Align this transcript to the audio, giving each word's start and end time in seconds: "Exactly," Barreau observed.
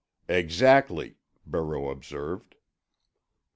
"Exactly," 0.27 1.17
Barreau 1.45 1.87
observed. 1.91 2.55